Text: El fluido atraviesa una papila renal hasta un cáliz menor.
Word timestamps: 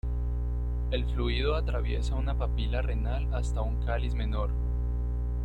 El 0.89 1.05
fluido 1.13 1.53
atraviesa 1.55 2.15
una 2.15 2.35
papila 2.35 2.81
renal 2.81 3.31
hasta 3.35 3.61
un 3.61 3.85
cáliz 3.85 4.15
menor. 4.15 4.49